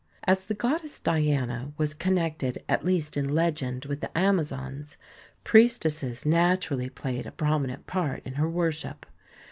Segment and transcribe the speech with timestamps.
[0.23, 4.97] As the goddess Diana was connected at least in legend with the Amazons,
[5.43, 9.05] priestesses naturally played a prominent part in her worship.